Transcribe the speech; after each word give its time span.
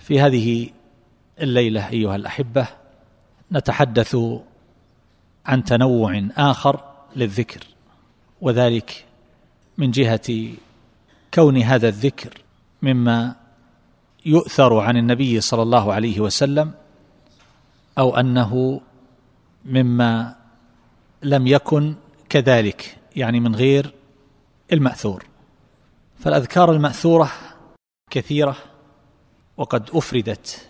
في 0.00 0.20
هذه 0.20 0.68
الليلة 1.40 1.88
أيها 1.88 2.16
الأحبة 2.16 2.68
نتحدث 3.52 4.16
عن 5.46 5.64
تنوع 5.64 6.28
آخر 6.36 6.84
للذكر 7.16 7.60
وذلك 8.40 9.04
من 9.78 9.90
جهة 9.90 10.48
كون 11.34 11.56
هذا 11.56 11.88
الذكر 11.88 12.42
مما 12.82 13.36
يؤثر 14.26 14.78
عن 14.78 14.96
النبي 14.96 15.40
صلى 15.40 15.62
الله 15.62 15.92
عليه 15.92 16.20
وسلم 16.20 16.72
أو 17.98 18.16
أنه 18.16 18.80
مما 19.64 20.36
لم 21.22 21.46
يكن 21.46 21.94
كذلك 22.28 22.96
يعني 23.16 23.40
من 23.40 23.54
غير 23.56 23.94
المأثور. 24.72 25.24
فالأذكار 26.18 26.72
المأثورة 26.72 27.30
كثيرة 28.10 28.56
وقد 29.60 29.90
أفردت 29.94 30.68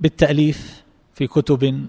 بالتأليف 0.00 0.82
في 1.14 1.26
كتب 1.26 1.86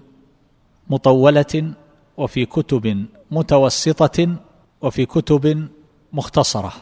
مطولة 0.90 1.72
وفي 2.16 2.46
كتب 2.46 3.06
متوسطة 3.30 4.36
وفي 4.80 5.06
كتب 5.06 5.68
مختصرة. 6.12 6.72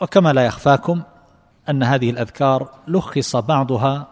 وكما 0.00 0.32
لا 0.32 0.46
يخفاكم 0.46 1.02
أن 1.68 1.82
هذه 1.82 2.10
الأذكار 2.10 2.70
لخص 2.88 3.36
بعضها 3.36 4.08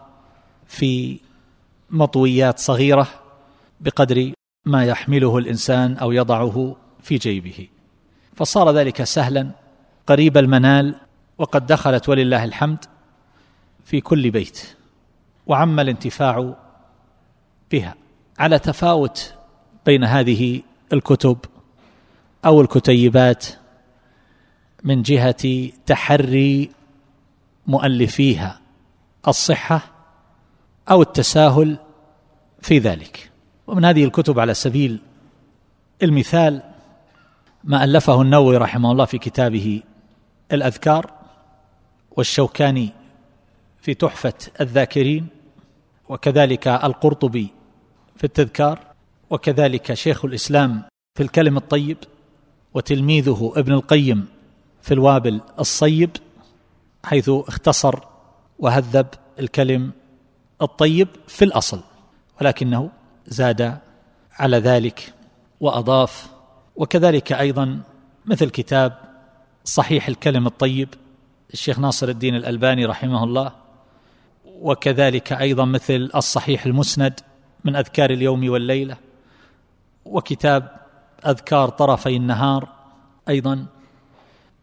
في 0.67 1.19
مطويات 1.89 2.59
صغيرة 2.59 3.07
بقدر 3.81 4.31
ما 4.65 4.85
يحمله 4.85 5.37
الإنسان 5.37 5.97
أو 5.97 6.11
يضعه 6.11 6.75
في 7.01 7.17
جيبه. 7.17 7.67
فصار 8.35 8.71
ذلك 8.71 9.03
سهلا 9.03 9.51
قريب 10.07 10.37
المنال 10.37 10.95
وقد 11.37 11.65
دخلت 11.65 12.09
ولله 12.09 12.43
الحمد 12.43 12.85
في 13.85 14.01
كل 14.01 14.31
بيت 14.31 14.75
وعم 15.47 15.79
الانتفاع 15.79 16.55
بها. 17.71 17.95
على 18.39 18.59
تفاوت 18.59 19.33
بين 19.85 20.03
هذه 20.03 20.61
الكتب 20.93 21.37
أو 22.45 22.61
الكتيبات 22.61 23.45
من 24.83 25.01
جهة 25.01 25.69
تحري 25.85 26.71
مؤلفيها 27.67 28.61
الصحة 29.27 29.81
أو 30.91 31.01
التساهل 31.01 31.77
في 32.61 32.79
ذلك. 32.79 33.31
ومن 33.67 33.85
هذه 33.85 34.03
الكتب 34.05 34.39
على 34.39 34.53
سبيل 34.53 34.99
المثال 36.03 36.63
ما 37.63 37.83
ألفه 37.83 38.21
النووي 38.21 38.57
رحمه 38.57 38.91
الله 38.91 39.05
في 39.05 39.17
كتابه 39.17 39.83
الأذكار 40.51 41.13
والشوكاني 42.11 42.89
في 43.81 43.93
تحفة 43.93 44.33
الذاكرين 44.61 45.27
وكذلك 46.09 46.67
القرطبي 46.67 47.47
في 48.15 48.23
التذكار 48.23 48.79
وكذلك 49.29 49.93
شيخ 49.93 50.25
الإسلام 50.25 50.83
في 51.17 51.23
الكلم 51.23 51.57
الطيب 51.57 51.97
وتلميذه 52.73 53.53
ابن 53.55 53.73
القيم 53.73 54.25
في 54.81 54.93
الوابل 54.93 55.41
الصيب 55.59 56.09
حيث 57.03 57.29
اختصر 57.29 57.99
وهذب 58.59 59.07
الكلم 59.39 59.91
الطيب 60.61 61.07
في 61.27 61.45
الأصل 61.45 61.81
ولكنه 62.41 62.89
زاد 63.27 63.77
على 64.31 64.57
ذلك 64.57 65.13
وأضاف 65.59 66.29
وكذلك 66.75 67.33
أيضا 67.33 67.81
مثل 68.25 68.49
كتاب 68.49 68.97
صحيح 69.63 70.07
الكلم 70.07 70.47
الطيب 70.47 70.89
الشيخ 71.53 71.79
ناصر 71.79 72.09
الدين 72.09 72.35
الألباني 72.35 72.85
رحمه 72.85 73.23
الله 73.23 73.60
وكذلك 74.61 75.33
أيضا 75.33 75.65
مثل 75.65 76.09
الصحيح 76.15 76.65
المسند 76.65 77.19
من 77.63 77.75
أذكار 77.75 78.09
اليوم 78.09 78.49
والليلة 78.49 78.97
وكتاب 80.05 80.71
أذكار 81.27 81.69
طرفي 81.69 82.15
النهار 82.15 82.69
أيضا. 83.29 83.65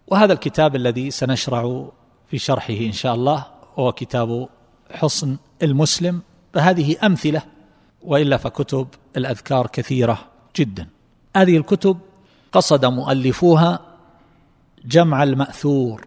وهذا 0.06 0.32
الكتاب 0.32 0.76
الذي 0.76 1.10
سنشرع 1.10 1.88
في 2.31 2.38
شرحه 2.38 2.75
إن 2.75 2.92
شاء 2.92 3.14
الله 3.14 3.47
هو 3.78 3.92
كتاب 3.92 4.48
حصن 4.91 5.37
المسلم 5.62 6.20
فهذه 6.54 6.97
أمثلة 7.06 7.42
وإلا 8.03 8.37
فكتب 8.37 8.88
الأذكار 9.16 9.66
كثيرة 9.66 10.19
جدا. 10.56 10.87
هذه 11.37 11.56
الكتب 11.56 11.98
قصد 12.53 12.84
مؤلفوها 12.84 13.81
جمع 14.84 15.22
المأثور 15.22 16.06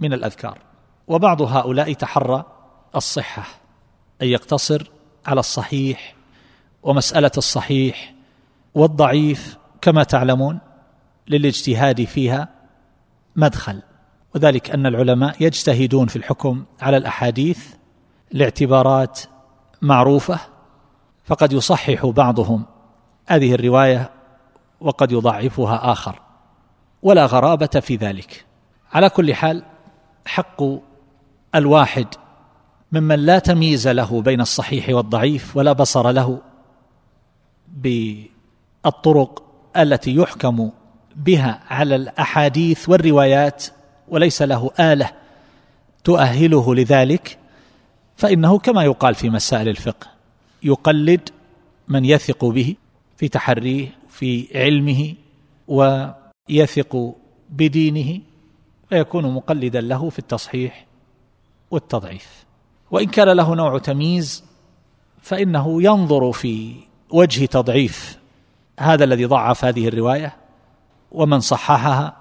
من 0.00 0.12
الأذكار 0.12 0.58
وبعض 1.08 1.42
هؤلاء 1.42 1.92
تحرى 1.92 2.59
الصحة 2.96 3.44
أن 4.22 4.26
يقتصر 4.26 4.90
على 5.26 5.40
الصحيح 5.40 6.14
ومسألة 6.82 7.30
الصحيح 7.36 8.14
والضعيف 8.74 9.58
كما 9.80 10.02
تعلمون 10.02 10.58
للاجتهاد 11.28 12.04
فيها 12.04 12.48
مدخل. 13.36 13.82
وذلك 14.34 14.70
أن 14.70 14.86
العلماء 14.86 15.36
يجتهدون 15.40 16.06
في 16.06 16.16
الحكم 16.16 16.64
على 16.80 16.96
الأحاديث 16.96 17.74
لاعتبارات 18.30 19.20
معروفة 19.82 20.40
فقد 21.24 21.52
يصحح 21.52 22.06
بعضهم 22.06 22.64
هذه 23.26 23.54
الرواية 23.54 24.10
وقد 24.80 25.12
يضعفها 25.12 25.92
آخر. 25.92 26.20
ولا 27.02 27.26
غرابة 27.26 27.66
في 27.66 27.96
ذلك. 27.96 28.44
على 28.92 29.10
كل 29.10 29.34
حال 29.34 29.62
حق 30.26 30.62
الواحد 31.54 32.06
ممن 32.92 33.18
لا 33.18 33.38
تمييز 33.38 33.88
له 33.88 34.22
بين 34.22 34.40
الصحيح 34.40 34.88
والضعيف 34.88 35.56
ولا 35.56 35.72
بصر 35.72 36.10
له 36.10 36.38
بالطرق 37.68 39.42
التي 39.76 40.14
يحكم 40.14 40.70
بها 41.16 41.62
على 41.70 41.96
الأحاديث 41.96 42.88
والروايات 42.88 43.64
وليس 44.08 44.42
له 44.42 44.70
آلة 44.80 45.10
تؤهله 46.04 46.74
لذلك 46.74 47.38
فإنه 48.16 48.58
كما 48.58 48.84
يقال 48.84 49.14
في 49.14 49.30
مسائل 49.30 49.68
الفقه 49.68 50.06
يقلد 50.62 51.28
من 51.88 52.04
يثق 52.04 52.44
به 52.44 52.74
في 53.16 53.28
تحريه 53.28 53.88
في 54.08 54.48
علمه 54.54 55.14
ويثق 55.68 57.14
بدينه 57.50 58.20
فيكون 58.88 59.34
مقلدا 59.34 59.80
له 59.80 60.10
في 60.10 60.18
التصحيح 60.18 60.86
والتضعيف. 61.70 62.49
وإن 62.90 63.06
كان 63.06 63.28
له 63.28 63.54
نوع 63.54 63.78
تمييز 63.78 64.44
فإنه 65.22 65.82
ينظر 65.82 66.32
في 66.32 66.74
وجه 67.10 67.46
تضعيف. 67.46 68.18
هذا 68.80 69.04
الذي 69.04 69.24
ضعف 69.24 69.64
هذه 69.64 69.88
الرواية 69.88 70.36
ومن 71.12 71.40
صححها 71.40 72.16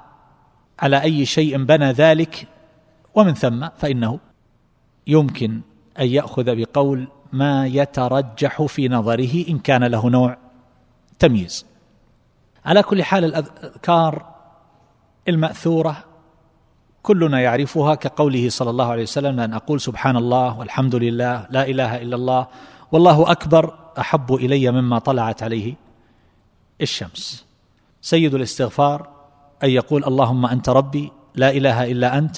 على 0.79 1.01
أي 1.01 1.25
شيء 1.25 1.63
بنى 1.63 1.91
ذلك 1.91 2.47
ومن 3.15 3.33
ثم 3.33 3.67
فإنه 3.77 4.19
يمكن 5.07 5.61
أن 5.99 6.07
يأخذ 6.07 6.55
بقول 6.55 7.07
ما 7.33 7.67
يترجح 7.67 8.61
في 8.61 8.87
نظره 8.87 9.45
إن 9.49 9.59
كان 9.59 9.83
له 9.83 10.09
نوع 10.09 10.37
تمييز. 11.19 11.65
على 12.65 12.83
كل 12.83 13.03
حال 13.03 13.25
الأذكار 13.25 14.35
المأثورة 15.27 16.08
كلنا 17.03 17.41
يعرفها 17.41 17.95
كقوله 17.95 18.49
صلى 18.49 18.69
الله 18.69 18.85
عليه 18.91 19.03
وسلم 19.03 19.39
أن 19.39 19.53
أقول 19.53 19.81
سبحان 19.81 20.17
الله 20.17 20.59
والحمد 20.59 20.95
لله 20.95 21.47
لا 21.49 21.67
إله 21.67 22.01
إلا 22.01 22.15
الله 22.15 22.47
والله 22.91 23.31
أكبر 23.31 23.73
أحب 23.99 24.33
إلي 24.33 24.71
مما 24.71 24.99
طلعت 24.99 25.43
عليه 25.43 25.75
الشمس. 26.81 27.45
سيد 28.01 28.33
الاستغفار 28.33 29.07
أن 29.63 29.69
يقول 29.69 30.03
اللهم 30.03 30.45
أنت 30.45 30.69
ربي 30.69 31.11
لا 31.35 31.49
إله 31.49 31.91
إلا 31.91 32.17
أنت 32.17 32.37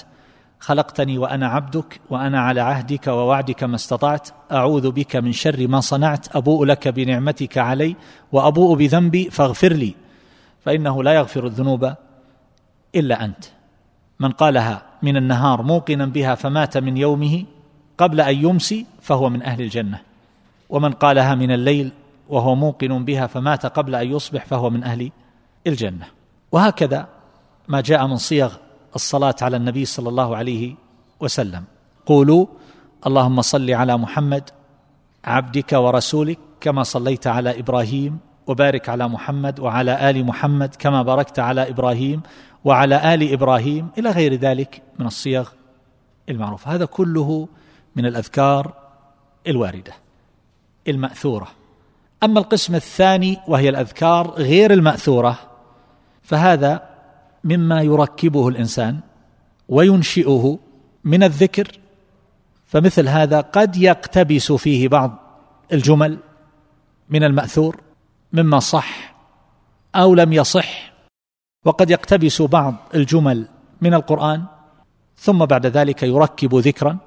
خلقتني 0.60 1.18
وأنا 1.18 1.48
عبدك 1.48 2.02
وأنا 2.10 2.40
على 2.40 2.62
عهدك 2.62 3.08
ووعدك 3.08 3.64
ما 3.64 3.76
استطعت 3.76 4.30
أعوذ 4.52 4.92
بك 4.92 5.16
من 5.16 5.32
شر 5.32 5.68
ما 5.68 5.80
صنعت 5.80 6.36
أبوء 6.36 6.66
لك 6.66 6.88
بنعمتك 6.88 7.58
علي 7.58 7.96
وأبوء 8.32 8.78
بذنبي 8.78 9.30
فاغفر 9.30 9.74
لي 9.74 9.96
فإنه 10.66 11.04
لا 11.04 11.14
يغفر 11.14 11.46
الذنوب 11.46 11.94
إلا 12.96 13.26
أنت. 13.26 13.46
من 14.22 14.32
قالها 14.32 15.02
من 15.02 15.18
النهار 15.18 15.62
موقنا 15.62 16.06
بها 16.06 16.36
فمات 16.36 16.78
من 16.78 16.98
يومه 16.98 17.46
قبل 17.98 18.22
أن 18.22 18.36
يمسي 18.36 18.86
فهو 19.02 19.30
من 19.30 19.42
أهل 19.42 19.62
الجنة. 19.62 20.02
ومن 20.70 20.92
قالها 20.92 21.36
من 21.36 21.52
الليل 21.52 21.92
وهو 22.30 22.56
موقن 22.56 23.06
بها 23.06 23.28
فمات 23.28 23.66
قبل 23.66 23.96
أن 23.96 24.12
يصبح 24.12 24.46
فهو 24.46 24.70
من 24.70 24.84
أهل 24.84 25.12
الجنة. 25.68 26.06
وهكذا 26.52 27.08
ما 27.68 27.82
جاء 27.82 28.08
من 28.08 28.18
صيغ 28.18 28.54
الصلاة 28.96 29.36
على 29.42 29.58
النبي 29.58 29.86
صلى 29.86 30.10
الله 30.10 30.36
عليه 30.36 30.76
وسلم. 31.20 31.64
قولوا 32.06 32.46
اللهم 33.08 33.42
صل 33.42 33.72
على 33.72 33.98
محمد 33.98 34.50
عبدك 35.26 35.74
ورسولك 35.74 36.40
كما 36.62 36.84
صليت 36.84 37.28
على 37.28 37.60
إبراهيم 37.60 38.18
وبارك 38.48 38.90
على 38.90 39.08
محمد 39.08 39.60
وعلى 39.60 40.10
آل 40.10 40.26
محمد 40.26 40.76
كما 40.76 41.04
باركت 41.04 41.40
على 41.40 41.70
إبراهيم 41.70 42.22
وعلى 42.64 43.14
آل 43.14 43.34
إبراهيم 43.34 43.88
إلى 43.98 44.10
غير 44.10 44.34
ذلك 44.34 44.82
من 45.00 45.06
الصيغ 45.06 45.50
المعروفة. 46.30 46.76
هذا 46.76 46.86
كله 46.86 47.48
من 47.96 48.06
الأذكار 48.06 48.74
الواردة 49.48 49.94
المأثورة. 50.88 51.48
أما 52.24 52.40
القسم 52.40 52.76
الثاني 52.76 53.38
وهي 53.48 53.70
الأذكار 53.70 54.30
غير 54.30 54.74
المأثورة 54.74 55.40
فهذا 56.22 56.90
مما 57.44 57.82
يركبه 57.82 58.48
الإنسان 58.48 59.00
وينشئه 59.70 60.60
من 61.04 61.24
الذكر 61.24 61.68
فمثل 62.66 63.08
هذا 63.08 63.42
قد 63.42 63.78
يقتبس 63.78 64.52
فيه 64.52 64.88
بعض 64.88 65.18
الجمل 65.74 66.18
من 67.10 67.24
المأثور. 67.24 67.82
مما 68.34 68.60
صح 68.60 69.14
أو 69.96 70.16
لم 70.16 70.34
يصح. 70.34 70.92
وقد 71.66 71.90
يقتبس 71.90 72.42
بعض 72.42 72.76
الجمل 72.96 73.48
من 73.82 73.94
القرآن 73.94 74.44
ثم 75.18 75.46
بعد 75.46 75.66
ذلك 75.66 76.04
يركب 76.04 76.56
ذكرا 76.56 76.98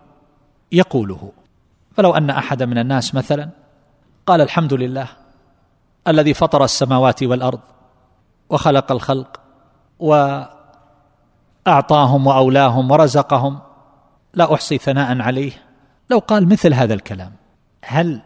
يقوله. 0.72 1.32
فلو 1.96 2.14
أن 2.14 2.30
أحد 2.30 2.62
من 2.62 2.78
الناس 2.78 3.14
مثلا 3.14 3.50
قال 4.26 4.40
الحمد 4.40 4.74
لله 4.74 5.08
الذي 6.08 6.34
فطر 6.34 6.64
السماوات 6.64 7.22
والأرض 7.22 7.60
وخلق 8.48 8.92
الخلق 8.92 9.40
وأعطاهم 11.66 12.26
وأولاهم 12.26 12.90
ورزقهم 12.90 13.58
لا 14.34 14.54
أحصي 14.54 14.78
ثناء 14.78 15.20
عليه. 15.20 15.52
لو 16.10 16.18
قال 16.18 16.48
مثل 16.48 16.74
هذا 16.74 16.94
الكلام 16.94 17.32
هل 17.84 18.20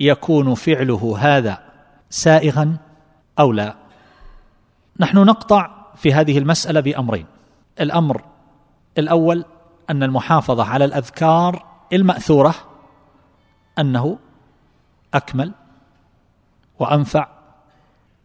يكون 0.00 0.54
فعله 0.54 1.16
هذا 1.18 1.73
سائغا 2.14 2.76
أو 3.38 3.52
لا. 3.52 3.74
نحن 5.00 5.18
نقطع 5.18 5.70
في 5.96 6.14
هذه 6.14 6.38
المسألة 6.38 6.80
بأمرين. 6.80 7.26
الأمر 7.80 8.24
الأول 8.98 9.44
أن 9.90 10.02
المحافظة 10.02 10.64
على 10.64 10.84
الأذكار 10.84 11.66
المأثورة 11.92 12.54
أنه 13.78 14.18
أكمل 15.14 15.52
وأنفع 16.78 17.28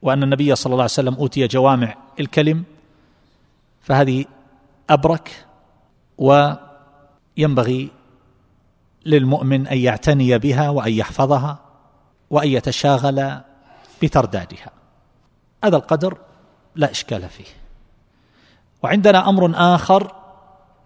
وأن 0.02 0.24
النبي 0.24 0.56
صلى 0.56 0.72
الله 0.72 0.84
عليه 0.84 0.94
وسلم 0.94 1.16
أوتي 1.16 1.48
جوامع 1.48 1.96
الكلم 2.20 2.64
فهذه 3.82 4.26
أبرك 4.90 5.46
وينبغي 6.18 7.90
للمؤمن 9.06 9.68
أن 9.68 9.78
يعتني 9.78 10.38
بها 10.38 10.70
وأن 10.70 10.94
يحفظها 10.94 11.60
وأن 12.30 12.48
يتشاغل 12.48 13.42
بتردادها 14.02 14.72
هذا 15.64 15.76
القدر 15.76 16.18
لا 16.76 16.92
إشكال 16.92 17.30
فيه. 17.30 17.46
وعندنا 18.84 19.30
أمر 19.30 19.52
آخر 19.56 20.16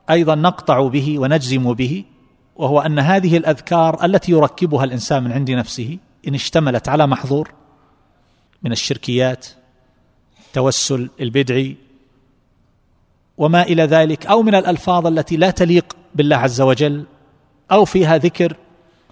أيضا 0.10 0.36
نقطع 0.36 0.88
به 0.88 1.20
ونجزم 1.20 1.74
به 1.74 2.04
وهو 2.56 2.80
أن 2.80 3.00
هذه 3.00 3.38
الأذكار 3.38 4.06
التي 4.06 4.32
يركبها 4.32 4.84
الإنسان 4.84 5.24
من 5.24 5.32
عند 5.32 5.52
نفسه 5.52 5.98
إن 6.28 6.36
اشتملت 6.36 6.90
على 6.90 7.08
محظور 7.08 7.52
من 8.64 8.72
الشركيات 8.72 9.48
توسل 10.54 11.10
البدعي 11.22 11.76
وما 13.38 13.62
إلى 13.62 13.84
ذلك 13.84 14.26
أو 14.26 14.44
من 14.44 14.56
الألفاظ 14.56 15.08
التي 15.08 15.38
لا 15.38 15.50
تليق 15.52 15.96
بالله 16.16 16.36
عز 16.36 16.62
وجل 16.62 17.06
أو 17.72 17.86
فيها 17.86 18.18
ذكر 18.18 18.58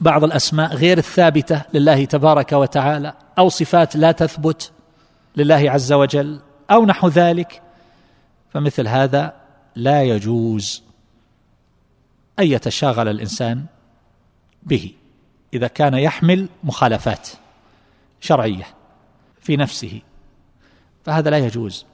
بعض 0.01 0.23
الأسماء 0.23 0.75
غير 0.75 0.97
الثابتة 0.97 1.61
لله 1.73 2.05
تبارك 2.05 2.51
وتعالى 2.51 3.13
أو 3.39 3.49
صفات 3.49 3.95
لا 3.95 4.11
تثبت 4.11 4.71
لله 5.35 5.71
عز 5.71 5.93
وجل 5.93 6.39
أو 6.71 6.85
نحو 6.85 7.07
ذلك. 7.07 7.61
فمثل 8.53 8.87
هذا 8.87 9.33
لا 9.75 10.03
يجوز 10.03 10.83
أن 12.39 12.47
يتشاغل 12.47 13.07
الإنسان 13.07 13.65
به 14.63 14.93
إذا 15.53 15.67
كان 15.67 15.93
يحمل 15.93 16.49
مخالفات 16.63 17.29
شرعية 18.19 18.67
في 19.41 19.57
نفسه. 19.57 20.01
فهذا 21.05 21.29
لا 21.29 21.37
يجوز. 21.37 21.85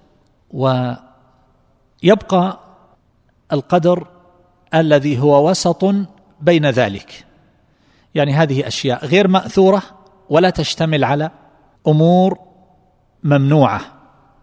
ويبقى 0.52 2.60
القدر 3.54 4.08
الذي 4.74 5.20
هو 5.20 5.50
وسط 5.50 5.86
بين 6.42 6.70
ذلك. 6.70 7.27
يعني 8.16 8.34
هذه 8.34 8.68
أشياء 8.68 9.06
غير 9.06 9.28
مأثورة 9.28 9.82
ولا 10.30 10.50
تشتمل 10.50 11.04
على 11.04 11.32
أمور 11.88 12.40
ممنوعة 13.24 13.82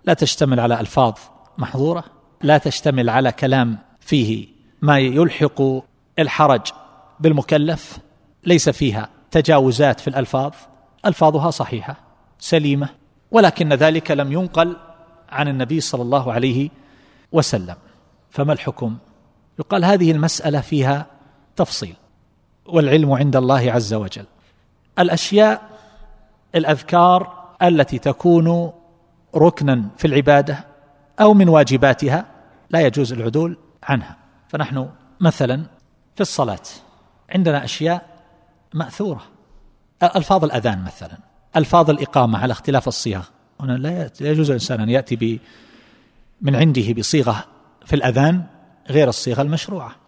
لا 0.05 0.14
تشتمل 0.14 0.61
على 0.61 0.81
ألفاظ 0.81 1.14
محظورة 1.58 2.05
لا 2.43 2.58
تشتمل 2.58 3.11
على 3.11 3.32
كلام 3.32 3.78
فيه 4.00 4.49
ما 4.82 4.99
يلحق 4.99 5.62
الحرج 6.19 6.66
بالمكلف 7.20 7.99
ليس 8.44 8.69
فيها 8.69 9.08
تجاوزات 9.31 10.00
في 10.00 10.08
الألفاظ 10.08 10.52
ألفاظها 11.06 11.50
صحيحة 11.50 11.96
سليمة 12.38 12.88
ولكن 13.31 13.72
ذلك 13.72 14.11
لم 14.11 14.32
ينقل 14.32 14.76
عن 15.28 15.49
النبي 15.49 15.81
صلى 15.81 16.02
الله 16.02 16.32
عليه 16.32 16.70
وسلم. 17.32 17.76
فما 18.31 18.52
الحكم؟ 18.52 18.96
يقال 19.58 19.84
هذه 19.84 20.11
المسألة 20.11 20.61
فيها 20.61 21.06
تفصيل. 21.56 21.94
والعلم 22.66 23.12
عند 23.12 23.37
الله 23.37 23.72
عز 23.72 23.94
وجل. 23.94 24.25
الأشياء 24.99 25.70
الأذكار 26.55 27.44
التي 27.62 27.99
تكون 27.99 28.72
ركنا 29.37 29.84
في 29.96 30.06
العبادة 30.06 30.64
أو 31.20 31.34
من 31.34 31.49
واجباتها 31.49 32.26
لا 32.70 32.81
يجوز 32.81 33.12
العدول 33.12 33.56
عنها. 33.82 34.16
فنحن 34.49 34.88
مثلا 35.20 35.66
في 36.14 36.20
الصلاة 36.20 36.62
عندنا 37.31 37.64
أشياء 37.64 38.06
مأثورة. 38.75 39.23
ألفاظ 40.02 40.44
الأذان 40.44 40.85
مثلا 40.85 41.18
ألفاظ 41.56 41.90
الإقامة 41.90 42.38
على 42.38 42.52
اختلاف 42.52 42.88
الصيغ 42.88 43.23
هنا 43.61 43.73
لا 43.73 44.11
يجوز 44.21 44.50
الإنسان 44.50 44.80
أن 44.80 44.88
يأتي 44.88 45.40
من 46.42 46.56
عنده 46.56 46.92
بصيغة 46.92 47.44
في 47.87 47.97
الأذان 47.97 48.44
غير 48.90 49.09
الصيغه 49.09 49.42
المشروعة. 49.42 50.03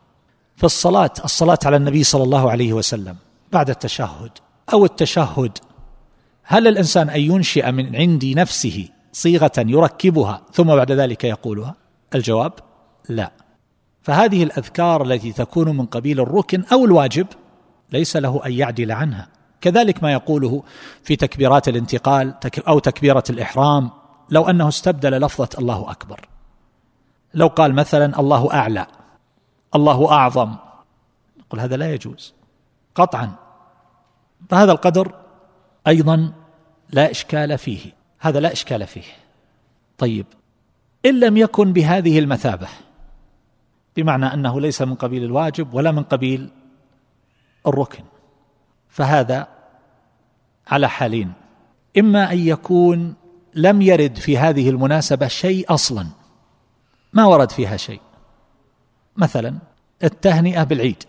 في 0.56 0.64
الصلاة 0.64 1.10
الصلاة 1.24 1.58
على 1.64 1.76
النبي 1.76 2.04
صلى 2.04 2.22
الله 2.22 2.50
عليه 2.50 2.72
وسلم 2.72 3.16
بعد 3.52 3.70
التشهد 3.70 4.30
أو 4.72 4.84
التشهد. 4.84 5.58
هل 6.44 6.68
الإنسان 6.68 7.10
أن 7.10 7.20
ينشئ 7.20 7.72
من 7.72 7.96
عند 7.96 8.24
نفسه 8.24 8.88
صيغة 9.12 9.52
يركبها 9.58 10.42
ثم 10.52 10.64
بعد 10.64 10.92
ذلك 10.92 11.24
يقولها؟ 11.24 11.74
الجواب 12.14 12.52
لا. 13.08 13.32
فهذه 14.02 14.42
الأذكار 14.42 15.02
التي 15.02 15.32
تكون 15.32 15.76
من 15.76 15.86
قبيل 15.86 16.20
الركن 16.20 16.64
أو 16.72 16.84
الواجب 16.84 17.26
ليس 17.92 18.16
له 18.16 18.40
أن 18.46 18.52
يعدل 18.52 18.92
عنها. 18.92 19.28
كذلك 19.60 20.02
ما 20.02 20.12
يقوله 20.12 20.62
في 21.02 21.16
تكبيرات 21.16 21.68
الانتقال 21.68 22.34
أو 22.68 22.78
تكبيرة 22.78 23.24
الإحرام 23.30 23.90
لو 24.30 24.50
أنه 24.50 24.68
استبدل 24.68 25.10
لفظة 25.10 25.48
الله 25.58 25.90
أكبر. 25.90 26.28
لو 27.34 27.46
قال 27.46 27.74
مثلا 27.74 28.20
الله 28.20 28.52
أعلى. 28.52 28.86
الله 29.76 30.12
أعظم. 30.12 30.54
نقول 31.38 31.60
هذا 31.60 31.76
لا 31.76 31.94
يجوز. 31.94 32.34
قطعا. 32.94 33.34
فهذا 34.48 34.72
القدر 34.72 35.14
أيضا 35.86 36.32
لا 36.90 37.10
إشكال 37.10 37.58
فيه. 37.58 37.92
هذا 38.18 38.40
لا 38.40 38.52
إشكال 38.52 38.86
فيه. 38.86 39.04
طيب. 39.98 40.26
إن 41.06 41.20
لم 41.20 41.36
يكن 41.36 41.72
بهذه 41.72 42.18
المثابة 42.18 42.68
بمعنى 43.96 44.26
أنه 44.26 44.60
ليس 44.60 44.82
من 44.82 44.94
قبيل 44.94 45.24
الواجب 45.24 45.74
ولا 45.74 45.92
من 45.92 46.02
قبيل 46.02 46.50
الركن 47.66 48.04
فهذا 48.88 49.48
على 50.66 50.88
حالين. 50.88 51.32
إما 51.98 52.32
أن 52.32 52.38
يكون 52.38 53.14
لم 53.54 53.82
يرد 53.82 54.16
في 54.16 54.38
هذه 54.38 54.70
المناسبة 54.70 55.28
شيء 55.28 55.74
أصلا. 55.74 56.06
ما 57.12 57.24
ورد 57.24 57.50
فيها 57.50 57.76
شيء. 57.76 58.00
مثلا 59.16 59.58
التهنئة 60.04 60.64
بالعيد. 60.64 61.04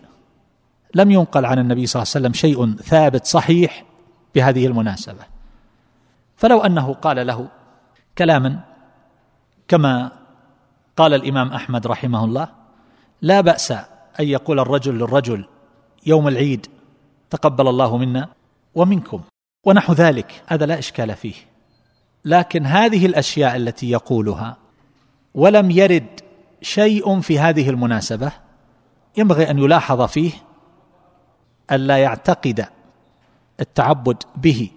لم 0.94 1.10
ينقل 1.10 1.44
عن 1.44 1.58
النبي 1.58 1.86
صلى 1.86 2.02
الله 2.02 2.12
عليه 2.14 2.26
وسلم 2.26 2.32
شيء 2.32 2.76
ثابت 2.76 3.26
صحيح 3.26 3.84
بهذه 4.34 4.66
المناسبة. 4.66 5.22
فلو 6.36 6.60
أنه 6.60 6.94
قال 6.94 7.26
له 7.26 7.48
كلاما 8.18 8.60
كما 9.68 10.12
قال 10.96 11.14
الإمام 11.14 11.52
أحمد 11.52 11.86
رحمه 11.86 12.24
الله 12.24 12.48
لا 13.22 13.40
بأس 13.40 13.72
أن 14.20 14.26
يقول 14.28 14.60
الرجل 14.60 14.94
للرجل 14.94 15.44
يوم 16.06 16.28
العيد 16.28 16.66
تقبل 17.30 17.68
الله 17.68 17.96
منا 17.96 18.28
ومنكم 18.74 19.20
ونحو 19.66 19.92
ذلك. 19.92 20.42
هذا 20.46 20.66
لا 20.66 20.78
إشكال 20.78 21.16
فيه. 21.16 21.34
لكن 22.24 22.66
هذه 22.66 23.06
الأشياء 23.06 23.56
التي 23.56 23.90
يقولها 23.90 24.56
ولم 25.34 25.70
يرد 25.70 26.20
شيء 26.62 27.20
في 27.20 27.38
هذه 27.38 27.70
المناسبة 27.70 28.32
ينبغي 29.16 29.50
أن 29.50 29.58
يلاحظ 29.58 30.02
فيه 30.02 30.32
الا 31.72 31.98
يعتقد 31.98 32.66
التعبد 33.60 34.22
به 34.36 34.70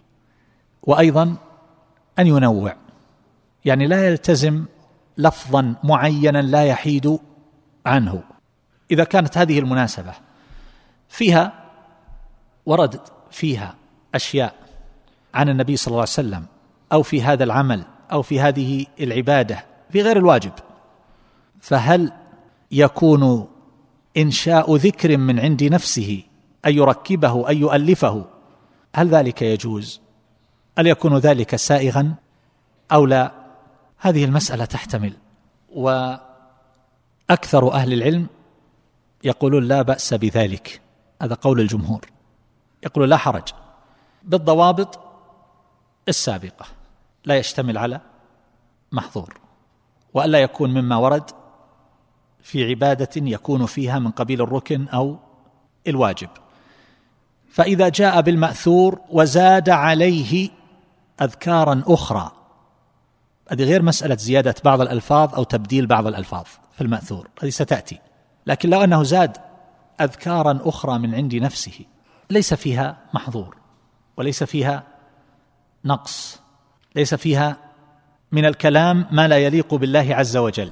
وأيضا 0.84 1.36
أن 2.20 2.28
ينوع. 2.28 2.76
يعني 3.66 3.88
لا 3.88 4.08
يلتزم 4.08 4.66
لفظا 5.18 5.76
معينا 5.84 6.42
لا 6.42 6.66
يحيد 6.66 7.20
عنه. 7.86 8.24
إذا 8.92 9.04
كانت 9.04 9.38
هذه 9.38 9.60
المناسبة 9.60 10.14
فيها 11.10 11.54
ورد 12.66 13.00
فيها 13.32 13.76
أشياء 14.16 14.56
عن 15.34 15.50
النبي 15.50 15.76
صلى 15.78 15.88
الله 15.88 16.00
عليه 16.00 16.10
وسلم 16.12 16.46
أو 16.94 17.04
في 17.04 17.24
هذا 17.24 17.44
العمل 17.44 17.84
أو 18.12 18.22
في 18.22 18.40
هذه 18.40 18.86
العبادة 19.00 19.66
في 19.90 20.02
غير 20.02 20.18
الواجب. 20.18 20.52
فهل 21.62 22.12
يكون 22.72 23.48
إنشاء 24.18 24.76
ذكر 24.76 25.18
من 25.18 25.40
عند 25.40 25.64
نفسه 25.64 26.24
أن 26.66 26.74
يركبه 26.74 27.50
أن 27.50 27.58
يؤلفه؟ 27.58 28.26
هل 28.96 29.08
ذلك 29.08 29.42
يجوز؟ 29.42 30.02
هل 30.78 30.88
يكون 30.88 31.18
ذلك 31.18 31.56
سائغا 31.56 32.16
أو 32.92 33.06
لا؟ 33.06 33.32
هذه 33.98 34.26
المسألة 34.26 34.66
تحتمل. 34.66 35.14
وأكثر 35.70 36.24
أهل 37.74 37.94
العلم 37.94 38.28
يقولون 39.24 39.64
لا 39.64 39.82
بأس 39.82 40.14
بذلك. 40.14 40.82
هذا 41.22 41.34
قول 41.34 41.60
الجمهور. 41.60 42.06
يقول 42.84 43.10
لا 43.10 43.18
حرج. 43.18 43.48
بالضوابط 44.24 45.00
السابقة. 46.08 46.66
لا 47.26 47.38
يشتمل 47.38 47.78
على 47.78 48.02
محظور. 48.92 49.38
وألا 50.14 50.40
يكون 50.40 50.70
مما 50.74 50.96
ورد 50.96 51.41
في 52.44 52.70
عبادة 52.70 53.10
يكون 53.18 53.66
فيها 53.66 54.00
من 54.00 54.12
قبيل 54.12 54.42
الركن 54.42 54.88
أو 54.88 55.18
الواجب. 55.88 56.30
فإذا 57.50 57.90
جاء 57.90 58.22
بالمأثور 58.22 59.00
وزاد 59.10 59.70
عليه 59.70 60.50
أذكارا 61.22 61.84
أخرى. 61.88 62.32
هذه 63.52 63.64
غير 63.64 63.82
مسألة 63.82 64.16
زيادة 64.16 64.56
بعض 64.64 64.82
الألفاظ 64.82 65.36
أو 65.36 65.44
تبديل 65.44 65.88
بعض 65.88 66.08
الألفاظ 66.08 66.46
في 66.76 66.82
المأثور 66.82 67.28
هذه 67.42 67.50
ستأتي. 67.50 68.00
لكن 68.48 68.70
لو 68.70 68.84
أنه 68.84 69.04
زاد 69.04 69.38
أذكارا 70.02 70.60
أخرى 70.64 71.00
من 71.00 71.16
عند 71.16 71.36
نفسه 71.36 71.86
ليس 72.30 72.54
فيها 72.54 72.98
محظور 73.14 73.58
وليس 74.18 74.44
فيها 74.44 74.84
نقص 75.86 76.40
ليس 76.96 77.16
فيها 77.16 77.58
من 78.32 78.46
الكلام 78.46 79.06
ما 79.12 79.28
لا 79.28 79.38
يليق 79.38 79.76
بالله 79.76 80.16
عز 80.16 80.38
وجل. 80.38 80.72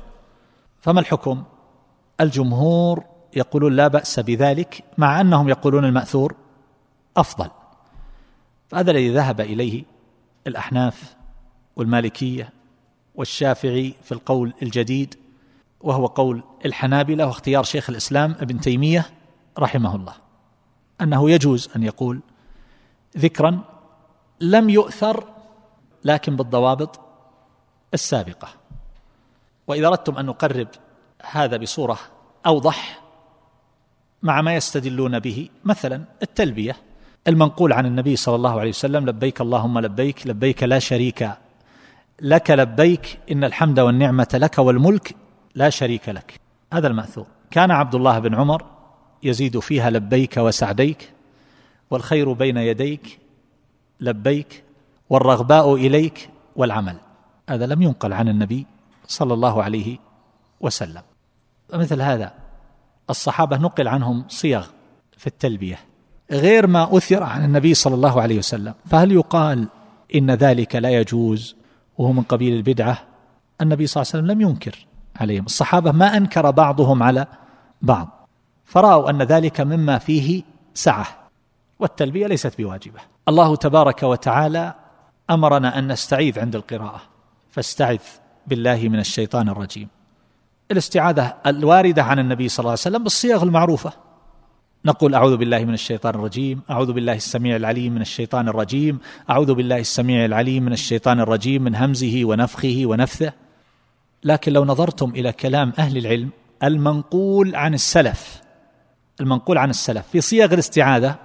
فما 0.82 1.00
الحكم؟ 1.00 1.44
الجمهور 2.22 3.04
يقولون 3.36 3.76
لا 3.76 3.88
بأس 3.88 4.20
بذلك 4.20 4.84
مع 4.98 5.22
أنهم 5.22 5.50
يقولون 5.50 5.86
المأثور 5.86 6.36
أفضل. 7.18 7.50
فهذا 8.68 8.92
الذي 8.92 9.10
ذهب 9.10 9.42
إليه 9.42 9.84
الأحناف 10.48 11.16
والمالكية 11.76 12.50
والشافعي 13.16 13.94
في 14.04 14.12
القول 14.12 14.54
الجديد 14.62 15.16
وهو 15.82 16.06
قول 16.06 16.44
الحنابلة 16.66 17.28
واختيار 17.28 17.64
شيخ 17.64 17.90
الإسلام 17.90 18.36
ابن 18.40 18.60
تيمية 18.60 19.10
رحمه 19.60 19.96
الله. 19.96 20.14
أنه 21.02 21.30
يجوز 21.30 21.70
أن 21.76 21.84
يقول 21.84 22.20
ذكرا 23.18 23.62
لم 24.42 24.70
يؤثر 24.70 25.24
لكن 26.04 26.36
بالضوابط 26.36 27.00
السابقة. 27.94 28.48
وإذا 29.68 29.88
أردتم 29.88 30.18
أن 30.18 30.26
نقرب 30.26 30.68
هذا 31.22 31.58
بصورة 31.58 32.00
أوضح 32.46 33.02
مع 34.24 34.42
ما 34.42 34.56
يستدلون 34.56 35.20
به. 35.20 35.50
مثلا 35.66 36.04
التلبية. 36.22 36.76
المنقول 37.28 37.74
عن 37.74 37.86
النبي 37.86 38.16
صلى 38.16 38.36
الله 38.36 38.60
عليه 38.60 38.70
وسلم 38.70 39.06
لبيك 39.10 39.42
اللهم 39.42 39.80
لبيك 39.80 40.28
لبيك 40.28 40.64
لا 40.64 40.80
شريك 40.80 41.32
لك 42.22 42.52
لبيك 42.52 43.20
إن 43.32 43.44
الحمد 43.44 43.80
والنعمة 43.80 44.28
لك 44.34 44.58
والملك 44.58 45.16
لا 45.56 45.70
شريك 45.70 46.10
لك. 46.10 46.40
هذا 46.74 46.88
المأثور. 46.88 47.26
كان 47.52 47.72
عبد 47.72 47.96
الله 47.96 48.20
بن 48.20 48.36
عمر 48.36 48.66
يزيد 49.24 49.60
فيها 49.60 49.90
لبيك 49.90 50.38
وسعديك 50.38 51.12
والخير 51.90 52.34
بين 52.34 52.58
يديك 52.58 53.20
لبيك 54.00 54.64
والرغباء 55.10 55.76
إليك 55.76 56.30
والعمل. 56.56 56.98
هذا 57.50 57.66
لم 57.66 57.82
ينقل 57.82 58.14
عن 58.14 58.30
النبي 58.30 58.66
صلى 59.08 59.34
الله 59.34 59.64
عليه 59.64 59.98
وسلم. 60.62 61.02
مثل 61.74 62.02
هذا. 62.02 62.34
الصحابة 63.10 63.58
نقل 63.58 63.88
عنهم 63.88 64.26
صيغ 64.28 64.68
في 65.18 65.28
التلبية 65.28 65.80
غير 66.32 66.68
ما 66.68 66.98
أثر 66.98 67.24
عن 67.24 67.46
النبي 67.46 67.74
صلى 67.74 67.96
الله 67.96 68.22
عليه 68.22 68.38
وسلم. 68.38 68.74
فهل 68.86 69.12
يقال 69.12 69.68
إن 70.16 70.32
ذلك 70.32 70.76
لا 70.76 70.90
يجوز 70.90 71.56
وهو 71.98 72.12
من 72.12 72.22
قبيل 72.22 72.54
البدعة؟ 72.54 72.98
النبي 73.62 73.88
صلى 73.88 74.02
الله 74.02 74.12
عليه 74.14 74.24
وسلم 74.24 74.38
لم 74.38 74.50
ينكر 74.50 74.86
عليهم. 75.16 75.46
الصحابة 75.46 75.92
ما 75.92 76.18
أنكر 76.18 76.52
بعضهم 76.52 77.04
على 77.04 77.28
بعض 77.82 78.28
فرأوا 78.66 79.10
أن 79.10 79.22
ذلك 79.22 79.62
مما 79.62 79.98
فيه 79.98 80.44
سعة 80.74 81.08
والتلبية 81.80 82.28
ليست 82.28 82.58
بواجبة. 82.58 83.00
الله 83.28 83.56
تبارك 83.56 84.04
وتعالى 84.04 84.74
أمرنا 85.30 85.80
أن 85.80 85.92
نستعيذ 85.92 86.40
عند 86.40 86.56
القراءة. 86.56 87.02
فاستعذ 87.50 88.00
بالله 88.48 88.90
من 88.90 89.00
الشيطان 89.00 89.50
الرجيم. 89.50 89.88
الاستعاذة 90.72 91.34
الواردة 91.46 92.04
عن 92.04 92.20
النبي 92.20 92.50
صلى 92.50 92.60
الله 92.60 92.72
عليه 92.72 92.80
وسلم 92.82 93.04
بالصيغ 93.04 93.44
المعروفة. 93.44 93.94
نقول 94.86 95.16
أعوذ 95.16 95.38
بالله 95.38 95.66
من 95.66 95.74
الشيطان 95.74 96.16
الرجيم 96.16 96.62
أعوذ 96.70 96.94
بالله 96.94 97.14
السميع 97.14 97.56
العليم 97.56 97.94
من 97.94 98.02
الشيطان 98.02 98.48
الرجيم 98.50 99.00
أعوذ 99.30 99.54
بالله 99.54 99.78
السميع 99.78 100.26
العليم 100.26 100.64
من 100.64 100.74
الشيطان 100.74 101.20
الرجيم 101.20 101.64
من 101.64 101.76
همزه 101.76 102.22
ونفخه 102.26 102.82
ونفثه. 102.86 103.34
لكن 104.24 104.54
لو 104.54 104.66
نظرتم 104.66 105.10
إلى 105.10 105.32
كلام 105.32 105.74
أهل 105.80 105.98
العلم 105.98 106.30
المنقول 106.64 107.56
عن 107.56 107.74
السلف 107.74 108.42
المنقول 109.22 109.58
عن 109.58 109.70
السلف 109.70 110.08
في 110.12 110.22
صيغ 110.22 110.54
الاستعاذة 110.54 111.16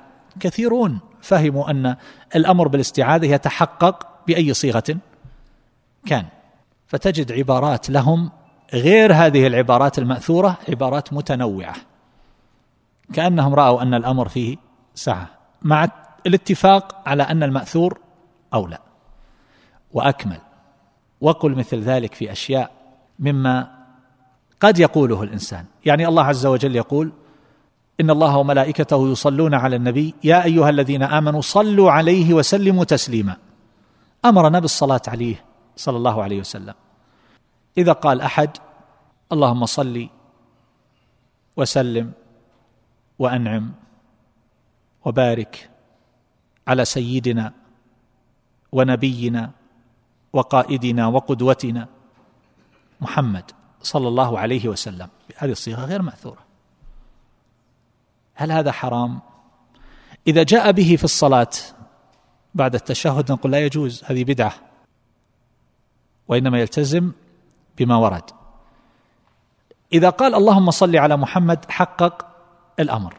كثيرون 0.41 1.01
فهموا 1.23 1.71
أن 1.71 1.97
الأمر 2.37 2.69
بالاستعاذة 2.69 3.27
يتحقق 3.27 4.07
بأي 4.27 4.55
صيغة 4.55 4.97
كان. 6.07 6.25
فتجد 6.87 7.33
عبارات 7.33 7.91
لهم 7.91 8.31
غير 8.73 9.13
هذه 9.13 9.47
العبارات 9.47 9.99
المأثورة 9.99 10.57
عبارات 10.69 11.13
متنوعة. 11.13 11.75
كأنهم 13.13 13.55
رأوا 13.55 13.83
أن 13.83 13.95
الأمر 13.95 14.29
فيه 14.29 14.57
سعة 14.95 15.31
مع 15.63 15.89
الاتفاق 16.27 17.03
على 17.07 17.23
أن 17.23 17.43
المأثور 17.43 17.99
أولى 18.55 18.79
وأكمل. 19.93 20.39
وقل 21.21 21.55
مثل 21.55 21.81
ذلك 21.81 22.15
في 22.15 22.33
أشياء 22.33 22.71
مما 23.19 23.71
قد 24.61 24.79
يقوله 24.79 25.23
الإنسان. 25.23 25.65
يعني 25.85 26.09
الله 26.09 26.25
عز 26.25 26.47
وجل 26.47 26.77
يقول 26.77 27.13
إن 28.01 28.11
الله 28.11 28.37
وملائكته 28.37 29.09
يصلون 29.13 29.55
على 29.55 29.77
النبي 29.77 30.15
يا 30.25 30.45
أيها 30.45 30.71
الذين 30.71 31.03
آمنوا 31.03 31.41
صلوا 31.41 31.91
عليه 31.91 32.35
وسلموا 32.35 32.85
تسليما. 32.85 33.37
أمرنا 34.25 34.59
بالصلاة 34.59 35.03
عليه 35.09 35.45
صلى 35.77 35.97
الله 35.97 36.23
عليه 36.23 36.41
وسلم. 36.41 36.75
إذا 37.79 37.93
قال 37.93 38.21
أحد 38.21 38.51
اللهم 39.33 39.67
صل 39.67 40.09
وسلم 41.57 42.13
وأنعم 43.19 43.73
وبارك 45.05 45.71
على 46.69 46.85
سيدنا 46.85 47.53
ونبينا 48.73 49.51
وقائدنا 50.33 51.07
وقدوتنا 51.07 51.89
محمد 53.01 53.51
صلى 53.83 54.09
الله 54.09 54.39
عليه 54.39 54.69
وسلم. 54.69 55.09
هذه 55.37 55.51
الصيغة 55.51 55.85
غير 55.85 56.03
ماثوره 56.03 56.45
هل 58.35 58.53
هذا 58.53 58.73
حرام؟ 58.73 59.21
إذا 60.27 60.43
جاء 60.43 60.73
به 60.73 60.97
في 60.97 61.05
الصلاة 61.05 61.51
بعد 62.55 62.75
التشهد 62.75 63.33
نقول 63.33 63.53
لا 63.53 63.65
يجوز 63.65 64.05
هذه 64.05 64.25
بدعة. 64.25 64.55
وإنما 66.29 66.61
يلتزم 66.61 67.13
بما 67.79 67.97
ورد. 67.97 68.31
إذا 69.93 70.11
قال 70.11 70.35
اللهم 70.35 70.71
صل 70.71 70.97
على 70.97 71.17
محمد 71.17 71.71
حقق 71.71 72.27
الأمر. 72.81 73.15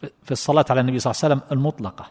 في 0.00 0.30
الصلاة 0.30 0.64
على 0.70 0.80
النبي 0.80 0.98
صلى 0.98 1.10
الله 1.10 1.20
عليه 1.24 1.34
وسلم 1.34 1.58
المطلقة. 1.58 2.06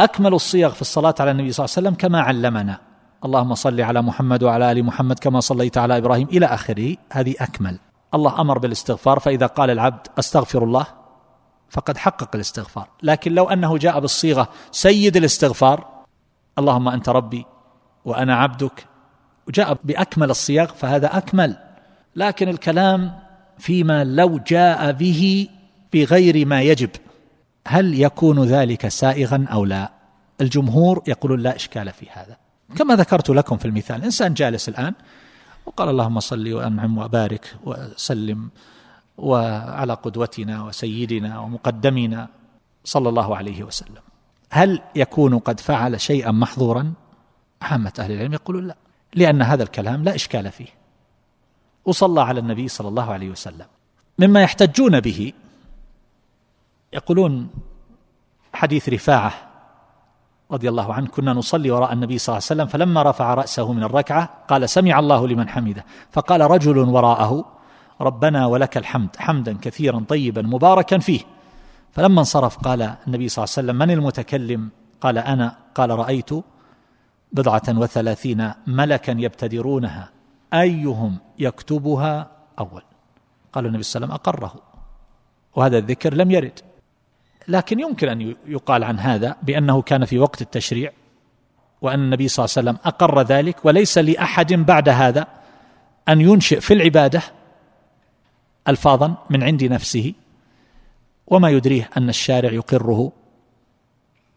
أكمل 0.00 0.34
الصيغ 0.34 0.70
في 0.70 0.80
الصلاة 0.80 1.14
على 1.20 1.30
النبي 1.30 1.52
صلى 1.52 1.64
الله 1.64 1.74
عليه 1.76 1.88
وسلم 1.88 1.94
كما 1.94 2.20
علمنا. 2.20 2.80
اللهم 3.24 3.54
صل 3.54 3.80
على 3.80 4.02
محمد 4.02 4.42
وعلى 4.42 4.72
آل 4.72 4.84
محمد 4.84 5.18
كما 5.18 5.40
صليت 5.40 5.78
على 5.78 5.98
إبراهيم. 5.98 6.28
إلى 6.28 6.46
آخره 6.46 6.96
هذه 7.12 7.34
أكمل. 7.40 7.78
الله 8.14 8.40
أمر 8.40 8.58
بالاستغفار 8.58 9.18
فإذا 9.18 9.46
قال 9.46 9.70
العبد 9.70 10.06
أستغفر 10.18 10.64
الله 10.64 10.86
فقد 11.70 11.96
حقق 11.96 12.30
الاستغفار. 12.34 12.88
لكن 13.02 13.34
لو 13.34 13.44
أنه 13.44 13.78
جاء 13.78 14.00
بالصيغة 14.00 14.48
سيد 14.70 15.16
الاستغفار 15.16 15.86
اللهم 16.58 16.88
أنت 16.88 17.08
ربي 17.08 17.46
وأنا 18.04 18.36
عبدك 18.36 18.86
وجاء 19.48 19.78
بأكمل 19.84 20.30
الصياغ 20.30 20.66
فهذا 20.66 21.16
أكمل. 21.18 21.56
لكن 22.16 22.48
الكلام 22.48 23.18
فيما 23.58 24.04
لو 24.04 24.38
جاء 24.38 24.92
به 24.92 25.48
بغير 25.92 26.46
ما 26.46 26.62
يجب. 26.62 26.90
هل 27.66 28.00
يكون 28.00 28.44
ذلك 28.44 28.88
سائغا 28.88 29.46
أو 29.52 29.64
لا؟ 29.64 29.92
الجمهور 30.40 31.02
يقولون 31.06 31.40
لا 31.40 31.56
إشكال 31.56 31.92
في 31.92 32.06
هذا. 32.12 32.36
كما 32.76 32.96
ذكرت 32.96 33.30
لكم 33.30 33.56
في 33.56 33.64
المثال 33.64 34.04
إنسان 34.04 34.34
جالس 34.34 34.68
الآن 34.68 34.94
وقال 35.66 35.88
اللهم 35.88 36.20
صل 36.20 36.52
وأنعم 36.52 36.98
وبارك 36.98 37.54
وسلم 37.64 38.50
وعلى 39.18 39.94
قدوتنا 39.94 40.64
وسيدنا 40.64 41.38
ومقدمنا 41.38 42.28
صلى 42.84 43.08
الله 43.08 43.36
عليه 43.36 43.62
وسلم. 43.62 44.02
هل 44.50 44.80
يكون 44.94 45.38
قد 45.38 45.60
فعل 45.60 46.00
شيئا 46.00 46.30
محظورا؟ 46.30 46.92
عامه 47.62 47.92
أهل 47.98 48.12
العلم 48.12 48.32
يقولون 48.32 48.66
لا. 48.66 48.76
لأن 49.14 49.42
هذا 49.42 49.62
الكلام 49.62 50.04
لا 50.04 50.14
إشكال 50.14 50.50
فيه. 50.50 50.68
وصلى 51.84 52.20
على 52.20 52.40
النبي 52.40 52.68
صلى 52.68 52.88
الله 52.88 53.12
عليه 53.12 53.30
وسلم. 53.30 53.66
مما 54.18 54.42
يحتجون 54.42 55.00
به 55.00 55.32
يقولون 56.92 57.50
حديث 58.52 58.88
رفاعة 58.88 59.32
رضي 60.50 60.68
الله 60.68 60.94
عنه 60.94 61.08
كنا 61.08 61.32
نصلي 61.32 61.70
وراء 61.70 61.92
النبي 61.92 62.18
صلى 62.18 62.32
الله 62.32 62.46
عليه 62.50 62.62
وسلم 62.62 62.66
فلما 62.66 63.02
رفع 63.02 63.34
رأسه 63.34 63.72
من 63.72 63.82
الركعة 63.82 64.30
قال 64.48 64.68
سمع 64.68 64.98
الله 64.98 65.28
لمن 65.28 65.48
حمده. 65.48 65.84
فقال 66.10 66.40
رجل 66.40 66.78
وراءه 66.78 67.44
ربنا 68.00 68.46
ولك 68.46 68.76
الحمد 68.76 69.16
حمدا 69.16 69.58
كثيرا 69.62 70.04
طيبا 70.08 70.42
مباركا 70.42 70.98
فيه. 70.98 71.20
فلما 71.92 72.20
انصرف 72.20 72.58
قال 72.58 72.82
النبي 73.06 73.28
صلى 73.28 73.44
الله 73.44 73.54
عليه 73.56 73.66
وسلم 73.66 73.76
من 73.78 73.90
المتكلم؟ 73.90 74.70
قال 75.00 75.18
أنا. 75.18 75.56
قال 75.74 75.90
رأيت. 75.90 76.30
بضعة 77.32 77.62
وثلاثين 77.68 78.52
ملكا 78.66 79.16
يبتدرونها 79.18 80.10
أيهم 80.54 81.18
يكتبها 81.38 82.30
أول؟ 82.58 82.82
قال 83.52 83.66
النبي 83.66 83.82
صلى 83.82 84.04
الله 84.04 84.14
عليه 84.14 84.22
وسلم 84.22 84.34
أقره. 84.34 84.62
وهذا 85.56 85.78
الذكر 85.78 86.14
لم 86.14 86.30
يرد. 86.30 86.60
لكن 87.48 87.80
يمكن 87.80 88.08
أن 88.08 88.34
يقال 88.46 88.84
عن 88.84 88.98
هذا 88.98 89.36
بأنه 89.42 89.82
كان 89.82 90.04
في 90.04 90.18
وقت 90.18 90.42
التشريع 90.42 90.92
وأن 91.82 92.00
النبي 92.00 92.28
صلى 92.28 92.44
الله 92.44 92.54
عليه 92.56 92.70
وسلم 92.70 92.88
أقر 92.88 93.22
ذلك 93.22 93.64
وليس 93.64 93.98
لأحد 93.98 94.52
بعد 94.52 94.88
هذا 94.88 95.26
أن 96.08 96.20
ينشئ 96.20 96.60
في 96.60 96.74
العبادة 96.74 97.22
الفاظا 98.68 99.14
من 99.30 99.42
عند 99.42 99.64
نفسه 99.64 100.14
وما 101.26 101.50
يدريه 101.50 101.90
أن 101.96 102.08
الشارع 102.08 102.52
يقره 102.52 103.12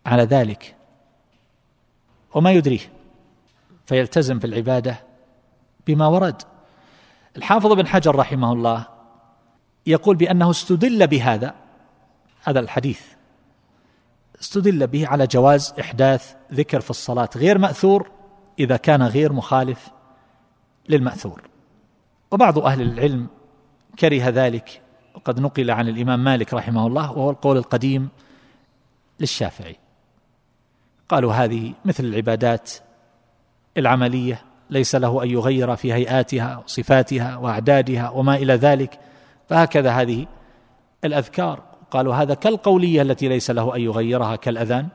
على 0.05 0.23
ذلك. 0.23 0.75
وما 2.33 2.51
يدريه 2.51 2.93
فيلتزم 3.85 4.39
في 4.39 4.47
العبادة 4.47 4.99
بما 5.87 6.07
ورد. 6.07 6.41
الحافظ 7.37 7.73
بن 7.73 7.87
حجر 7.87 8.15
رحمه 8.15 8.53
الله 8.53 8.87
يقول 9.87 10.15
بأنه 10.15 10.49
استدل 10.49 11.07
بهذا 11.07 11.55
هذا 12.43 12.59
الحديث. 12.59 13.01
استدل 14.41 14.87
به 14.87 15.07
على 15.07 15.27
جواز 15.27 15.73
إحداث 15.79 16.33
ذكر 16.53 16.81
في 16.81 16.89
الصلاة 16.89 17.29
غير 17.35 17.57
مأثور 17.57 18.11
إذا 18.59 18.77
كان 18.77 19.03
غير 19.03 19.33
مخالف 19.33 19.87
للمأثور. 20.89 21.41
وبعض 22.31 22.59
أهل 22.59 22.81
العلم 22.81 23.27
كره 23.99 24.29
ذلك 24.29 24.81
وقد 25.15 25.39
نقل 25.39 25.71
عن 25.71 25.87
الإمام 25.87 26.23
مالك 26.23 26.53
رحمه 26.53 26.87
الله 26.87 27.11
وهو 27.11 27.29
القول 27.29 27.57
القديم 27.57 28.09
للشافعي. 29.19 29.75
قالوا 31.11 31.33
هذه 31.33 31.73
مثل 31.85 32.03
العبادات 32.03 32.71
العملية 33.77 34.41
ليس 34.69 34.95
له 34.95 35.23
أن 35.23 35.29
يغير 35.29 35.75
في 35.75 35.93
هيئاتها 35.93 36.57
وصفاتها 36.65 37.37
وأعدادها 37.37 38.09
وما 38.09 38.35
إلى 38.35 38.53
ذلك. 38.53 38.99
فهكذا 39.49 39.91
هذه 39.91 40.25
الأذكار. 41.03 41.63
قالوا 41.91 42.15
هذا 42.15 42.33
كالقولية 42.33 43.01
التي 43.01 43.27
ليس 43.27 43.51
له 43.51 43.75
أن 43.75 43.81
يغيرها 43.81 44.35
كالأذان 44.35 44.87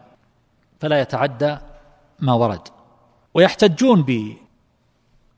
فلا 0.80 1.00
يتعدى 1.00 1.56
ما 2.20 2.32
ورد. 2.32 2.68
ويحتجون 3.34 4.06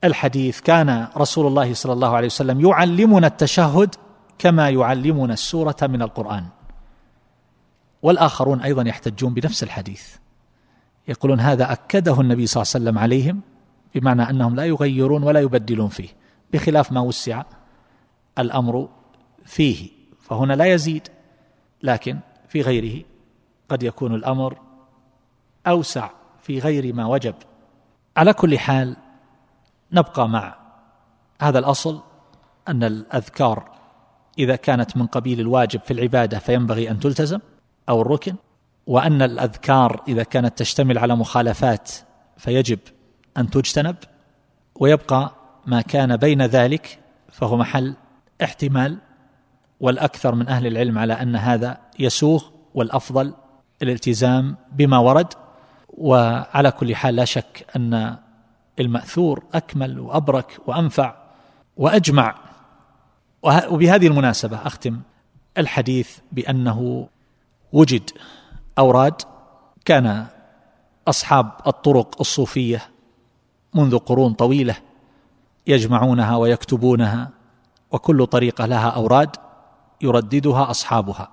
بالحديث 0.03 0.59
كان 0.59 1.07
رسول 1.17 1.47
الله 1.47 1.73
صلى 1.73 1.93
الله 1.93 2.15
عليه 2.15 2.27
وسلم 2.27 2.65
يعلمنا 2.65 3.27
التشهد 3.27 3.95
كما 4.37 4.69
يعلمنا 4.69 5.33
السورة 5.33 5.77
من 5.81 6.01
القرآن. 6.01 6.45
والآخرون 8.01 8.61
أيضا 8.61 8.83
يحتجون 8.83 9.33
بنفس 9.33 9.63
الحديث. 9.63 10.15
يقولون 11.09 11.39
هذا 11.39 11.71
أكده 11.71 12.21
النبي 12.21 12.47
صلى 12.47 12.61
الله 12.61 12.71
عليه 12.75 12.85
وسلم 12.85 12.99
عليهم 12.99 13.41
بمعنى 13.95 14.29
أنهم 14.29 14.55
لا 14.55 14.65
يغيرون 14.65 15.23
ولا 15.23 15.39
يبدلون 15.39 15.87
فيه 15.87 16.09
بخلاف 16.53 16.91
ما 16.91 17.01
وسع 17.01 17.43
الأمر 18.39 18.89
فيه 19.45 19.89
فهنا 20.21 20.53
لا 20.53 20.65
يزيد 20.65 21.07
لكن 21.83 22.19
في 22.47 22.61
غيره 22.61 23.03
قد 23.69 23.83
يكون 23.83 24.15
الأمر 24.15 24.57
أوسع 25.67 26.09
في 26.41 26.59
غير 26.59 26.93
ما 26.93 27.05
وجب. 27.05 27.35
على 28.17 28.33
كل 28.33 28.59
حال 28.59 28.95
نبقى 29.91 30.29
مع 30.29 30.55
هذا 31.41 31.59
الأصل 31.59 32.01
أن 32.67 32.83
الأذكار 32.83 33.71
إذا 34.39 34.55
كانت 34.55 34.97
من 34.97 35.07
قبيل 35.07 35.39
الواجب 35.39 35.79
في 35.79 35.93
العبادة 35.93 36.39
فينبغي 36.39 36.91
أن 36.91 36.99
تلتزم 36.99 37.39
أو 37.89 38.01
الركن. 38.01 38.35
وأن 38.87 39.21
الأذكار 39.21 40.03
إذا 40.07 40.23
كانت 40.23 40.57
تشتمل 40.57 40.97
على 40.97 41.15
مخالفات 41.15 41.91
فيجب 42.37 42.79
أن 43.37 43.49
تجتنب 43.49 43.95
ويبقى 44.75 45.35
ما 45.65 45.81
كان 45.81 46.17
بين 46.17 46.41
ذلك 46.41 46.99
فهو 47.31 47.57
محل 47.57 47.95
احتمال 48.43 48.97
والأكثر 49.79 50.35
من 50.35 50.47
أهل 50.47 50.67
العلم 50.67 50.97
على 50.97 51.13
أن 51.13 51.35
هذا 51.35 51.77
يسوغ 51.99 52.43
والأفضل 52.73 53.33
الالتزام 53.81 54.55
بما 54.71 54.97
ورد. 54.97 55.33
وعلى 55.97 56.71
كل 56.71 56.95
حال 56.95 57.15
لا 57.15 57.25
شك 57.25 57.65
أن 57.75 58.17
المأثور 58.79 59.43
أكمل 59.53 59.99
وأبرك 59.99 60.57
وأنفع 60.67 61.15
وأجمع. 61.77 62.35
وبهذه 63.43 64.07
المناسبة 64.07 64.57
أختم 64.67 64.99
الحديث 65.57 66.17
بأنه 66.31 67.07
وجد. 67.71 68.09
اوراد 68.79 69.21
كان 69.85 70.25
أصحاب 71.07 71.51
الطرق 71.67 72.15
الصوفية 72.19 72.81
منذ 73.73 73.97
قرون 73.97 74.33
طويلة 74.33 74.75
يجمعونها 75.67 76.35
ويكتبونها 76.35 77.29
وكل 77.91 78.25
طريقة 78.25 78.65
لها 78.65 78.89
أوراد 78.89 79.35
يرددها 80.01 80.69
أصحابها 80.71 81.29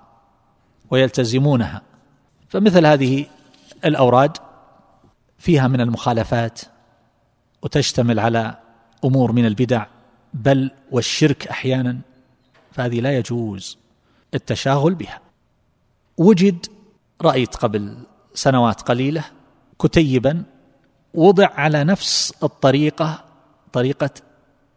ويلتزمونها. 0.91 1.83
فمثل 2.49 2.87
هذه 2.87 3.27
الأوراد 3.85 4.37
فيها 5.39 5.69
من 5.69 5.81
المخالفات 5.81 6.61
وتشتمل 7.63 8.21
على 8.21 8.59
أمور 9.05 9.33
من 9.33 9.47
البدع 9.47 9.87
بل 10.35 10.71
والشرك 10.91 11.47
أحيانا 11.47 11.99
فهذه 12.73 13.01
لا 13.01 13.19
يجوز 13.19 13.79
التشاغل 14.35 14.95
بها. 14.95 15.21
وجد 16.17 16.67
رأيت 17.23 17.57
قبل 17.57 17.97
سنوات 18.35 18.83
قليلة 18.83 19.25
كتيبا 19.83 20.43
وضع 21.15 21.49
على 21.55 21.85
نفس 21.85 22.35
الطريقة 22.43 23.25
طريقة 23.73 24.11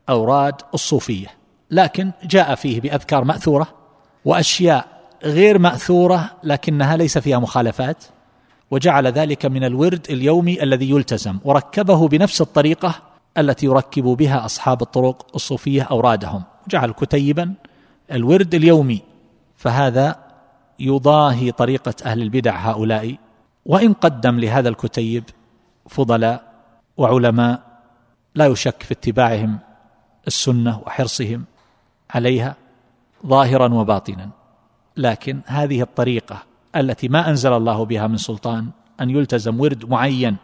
أوراد 0.10 0.56
الصوفية 0.74 1.28
لكن 1.72 2.12
جاء 2.24 2.56
فيه 2.56 2.82
بأذكار 2.82 3.24
مأثورة 3.24 3.68
وأشياء 4.26 4.88
غير 5.24 5.60
مأثورة 5.60 6.32
لكنها 6.44 6.98
ليس 6.98 7.18
فيها 7.18 7.40
مخالفات 7.40 8.04
وجعل 8.72 9.08
ذلك 9.08 9.46
من 9.46 9.64
الورد 9.64 10.08
اليومي 10.10 10.64
الذي 10.64 10.90
يلتزم 10.90 11.40
وركبه 11.44 12.08
بنفس 12.08 12.42
الطريقة 12.42 12.96
التي 13.38 13.66
يركب 13.66 14.04
بها 14.04 14.46
أصحاب 14.46 14.82
الطرق 14.82 15.28
الصوفية 15.36 15.82
أورادهم. 15.82 16.44
جعل 16.70 16.92
كتيبا 16.92 17.54
الورد 18.12 18.56
اليومي 18.56 19.02
فهذا 19.56 20.16
يضاهي 20.80 21.52
طريقة 21.52 21.94
أهل 22.06 22.22
البدع 22.22 22.56
هؤلاء 22.56 23.16
وإن 23.66 23.94
قدم 23.94 24.40
لهذا 24.40 24.70
الكتيب 24.70 25.24
فضلاء 25.88 26.54
وعلماء 26.98 27.62
لا 28.36 28.46
يشك 28.46 28.84
في 28.84 28.92
اتباعهم 28.92 29.60
السنة 30.28 30.80
وحرصهم 30.86 31.46
عليها 32.10 32.56
ظاهرا 33.26 33.74
وباطنا. 33.74 34.30
لكن 34.98 35.42
هذه 35.46 35.82
الطريقة 35.82 36.44
التي 36.76 37.08
ما 37.08 37.30
أنزل 37.30 37.54
الله 37.54 37.86
بها 37.86 38.08
من 38.08 38.18
سلطان 38.18 38.70
أن 39.02 39.10
يلتزم 39.10 39.60
ورد 39.60 39.90
معين 39.90 40.38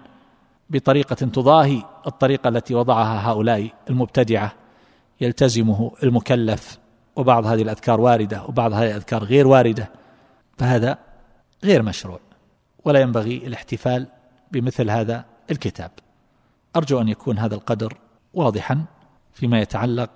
بطريقة 0.69 1.15
تضاهي 1.15 1.82
الطريقة 2.08 2.48
التي 2.48 2.76
وضعها 2.76 3.32
هؤلاء 3.32 3.69
المبتدعة 3.89 4.54
يلتزمه 5.21 5.91
المكلف 6.04 6.78
وبعض 7.15 7.45
هذه 7.45 7.62
الأذكار 7.62 8.02
واردة 8.02 8.43
وبعض 8.45 8.74
هذه 8.74 8.88
الأذكار 8.91 9.24
غير 9.24 9.48
واردة. 9.48 9.89
فهذا 10.57 10.97
غير 11.63 11.83
مشروع 11.83 12.19
ولا 12.85 12.99
ينبغي 12.99 13.37
الاحتفال 13.47 14.07
بمثل 14.51 14.89
هذا 14.89 15.25
الكتاب. 15.51 15.91
أرجو 16.75 17.01
أن 17.01 17.07
يكون 17.07 17.37
هذا 17.37 17.55
القدر 17.55 17.97
واضحا 18.33 18.85
فيما 19.33 19.61
يتعلق 19.61 20.09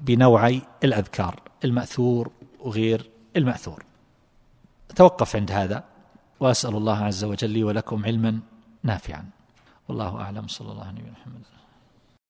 بنوعي 0.00 0.62
الأذكار 0.84 1.40
المأثور 1.64 2.32
وغير 2.60 3.10
المأثور. 3.36 3.84
توقف 4.96 5.36
عند 5.36 5.52
هذا 5.52 5.84
وأسأل 6.40 6.76
الله 6.76 7.04
عز 7.04 7.24
وجل 7.24 7.50
لي 7.50 7.64
ولكم 7.64 8.04
علما 8.04 8.40
نافعا. 8.82 9.24
والله 9.88 10.20
أعلم. 10.20 10.48
صلى 10.48 10.72
الله 10.72 10.84
عليه 10.84 11.02
وسلم 11.02 11.42